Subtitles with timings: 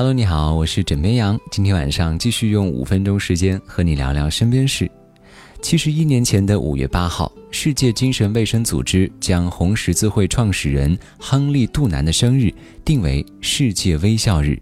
[0.00, 1.38] Hello，你好，我是枕边羊。
[1.50, 4.90] 今天晚上继续用五分钟时间和你聊聊身边事。
[5.60, 12.50] 七十一年前的五月八号，世界精神卫生组织将红十字会创始人亨利·杜南的生日
[12.82, 14.58] 定为世界微笑日，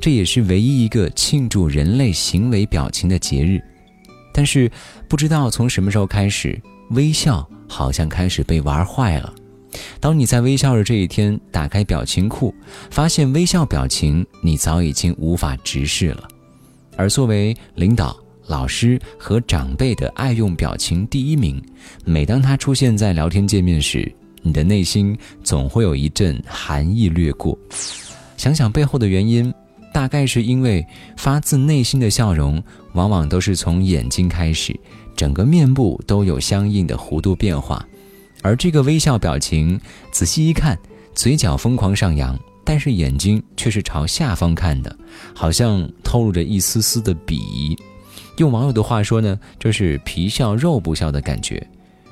[0.00, 3.62] 这也是唯一一个庆祝人类行为表情的节日。
[4.32, 4.68] 但是，
[5.08, 6.60] 不知道从什么时候开始，
[6.90, 9.32] 微笑好像开始被玩坏了。
[10.00, 12.54] 当你在微笑的这一天打开表情库，
[12.90, 16.28] 发现微笑表情你早已经无法直视了。
[16.96, 21.62] 而作为领导、老师和长辈的爱用表情第一名，
[22.04, 27.58] 每当他出现在聊天界面时，你的内心总会有一阵寒意掠过。
[28.36, 29.52] 想想背后的原因，
[29.92, 32.62] 大概是因为发自内心的笑容，
[32.92, 34.78] 往往都是从眼睛开始，
[35.16, 37.84] 整个面部都有相应的弧度变化。
[38.44, 39.80] 而这个微笑表情，
[40.12, 40.78] 仔细一看，
[41.14, 44.94] 嘴角疯狂上扬，但是眼睛却是朝下方看的，
[45.34, 47.74] 好像透露着一丝丝的鄙夷。
[48.36, 51.66] 用网友的话说呢，就是皮笑肉不笑的感觉。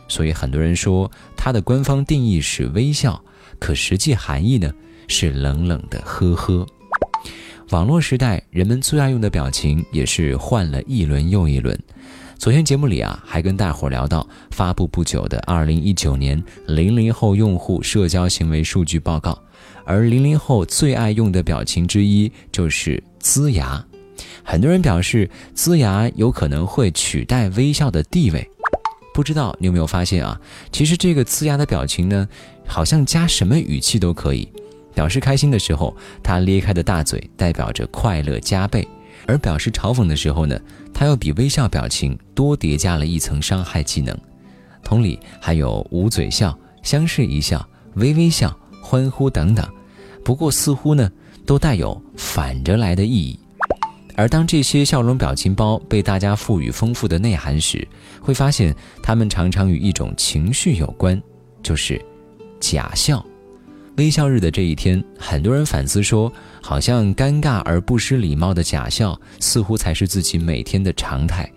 [0.08, 3.22] 所以很多人说它的官方定义是微笑，
[3.58, 4.72] 可实际含义呢
[5.08, 6.66] 是冷冷的呵呵。
[7.72, 11.76] 网络时代，人们最爱用的表情也是换了一轮又一轮。
[12.36, 19.42] 昨天节目里啊，还跟大伙聊到发布不久的二零一九年零零后用户社交行为数据报告，
[19.86, 23.82] 而零零后最爱用的表情之一就是呲牙。
[24.44, 28.46] 很多人表示，呲牙有可能会取代微笑的地位。
[29.14, 30.38] 不知道你有没有发现啊？
[30.70, 32.28] 其实这个呲牙的表情呢，
[32.66, 34.46] 好像加什么语气都可以。
[34.94, 38.86] 表示开心的时候，他咧开的大嘴代表着快乐加倍。
[39.24, 40.58] 而表示嘲讽的时候呢，
[40.92, 44.16] 他又比微笑表情多叠加了一层伤害技能。
[44.82, 49.64] 同理，还有捂嘴笑、相视一笑、微微笑、欢呼等等。
[50.24, 51.08] 不过似乎呢，
[51.46, 53.38] 都带有反着来的意义。
[54.16, 57.86] 而当这些笑容表情包被大家赋予丰富的内涵时，
[58.20, 61.20] 会发现它们常常与一种情绪有关，
[61.62, 62.04] 就是
[62.58, 63.24] 假笑。
[63.96, 66.32] 微笑日的这一天，很多人反思说，
[66.62, 71.50] 好像尴尬而不失礼貌的假笑，似乎才是自己每天的常态。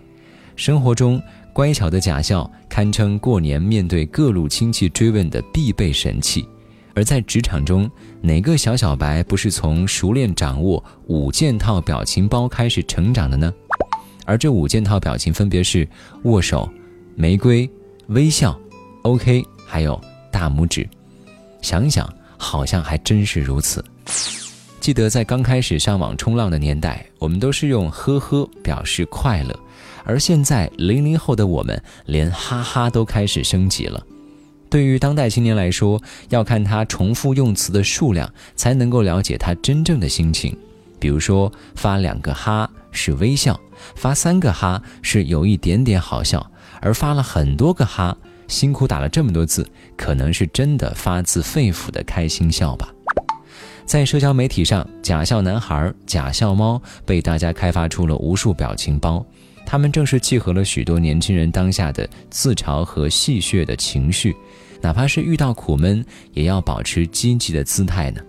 [0.54, 1.20] 生活中，
[1.54, 6.46] 乖巧的假笑堪称过年面对各路亲戚追问的必备神器。
[6.94, 13.52] 而在职场中，哪个小小白不是从熟练掌握五件套表情包开始成长的呢？
[14.26, 15.88] 而这五件套表情分别是
[16.24, 16.68] 握手、
[17.14, 17.68] 玫瑰、
[18.08, 18.58] 微笑、
[19.02, 19.98] OK，还有
[20.30, 20.86] 大拇指。
[21.62, 22.06] 想想。
[22.36, 23.84] 好像还真是如此。
[24.80, 29.58] 记得在刚开始上网冲浪的年代，我们都是用“呵呵”表示快乐，
[30.04, 34.00] 而现在零零后的我们，连“哈哈”都开始升级了。
[34.70, 40.56] 对于当代青年来说，要看他重复用词的数量，才能够了解他真正的心情。
[41.00, 43.58] 比如说，发两个“哈”是微笑，
[43.96, 46.48] 发三个“哈”是有一点点好笑，
[46.80, 48.16] 而发了很多个“哈”。
[48.48, 52.92] 辛苦打了这么多字，可能是真的发自肺腑的开心笑吧。
[53.84, 59.24] 在社交媒体上，假笑男孩、假笑猫被大家开发出了无数表情包，
[59.64, 64.34] 他们正是契合了许多年轻人当下的自嘲和戏谑的情绪，
[64.80, 68.20] 哪怕是遇到苦闷，也要保持积极的姿态呢。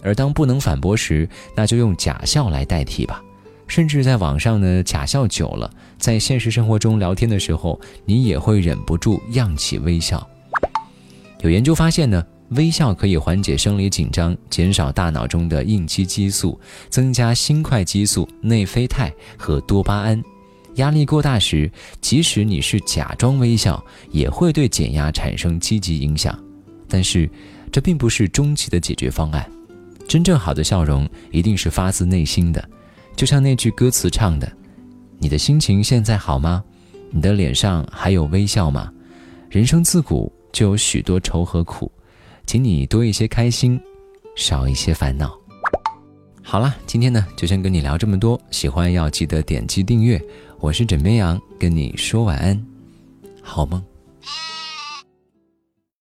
[0.00, 3.20] 而当不能反驳时，那就用假笑来代替吧。
[3.66, 10.26] 甚至在网上呢，假笑久了，在现实生活中聊天的时候，你也会忍不住漾起微笑。
[11.40, 16.58] 有研究发现呢，微笑可以缓解生理紧张，减少大脑中的应激激素，
[16.88, 20.22] 增加心快激素、内啡肽和多巴胺。
[20.76, 21.70] 压力过大时，
[22.00, 26.38] 即使你是假装微笑，也会对减压产生积极影响。
[26.88, 27.30] 但是，
[27.70, 29.48] 这并不是终极的解决方案。
[30.06, 32.68] 真正好的笑容，一定是发自内心的。
[33.16, 34.50] 就像那句歌词唱的
[35.18, 36.62] ：“你的心情现在好吗？
[37.10, 38.92] 你的脸上还有微笑吗？
[39.48, 41.90] 人生自古就有许多愁和苦，
[42.46, 43.80] 请你多一些开心，
[44.36, 45.38] 少一些烦恼。”
[46.42, 48.38] 好了，今天呢就先跟你聊这么多。
[48.50, 50.20] 喜欢要记得点击订阅。
[50.60, 52.66] 我是枕边羊，跟你说晚安，
[53.42, 53.82] 好梦。